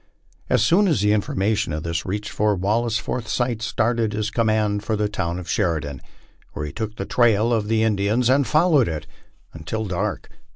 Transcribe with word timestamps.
As 0.49 0.63
soon 0.65 0.87
as 0.87 1.03
informa 1.03 1.55
tion 1.55 1.73
of 1.73 1.83
this 1.83 2.07
reached 2.07 2.31
Fort 2.31 2.57
Wallace, 2.57 2.97
Forsyth 2.97 3.61
started 3.61 4.13
with 4.13 4.17
his 4.17 4.31
command 4.31 4.81
for 4.83 4.95
the 4.95 5.07
town 5.07 5.37
of 5.37 5.47
Sheridan, 5.47 6.01
where 6.53 6.65
he 6.65 6.71
took 6.73 6.95
the 6.95 7.05
trail 7.05 7.53
of 7.53 7.67
the 7.67 7.83
Indians 7.83 8.27
and 8.27 8.47
followed 8.47 8.87
it 8.87 9.05
until 9.53 9.85
dark. 9.85 10.27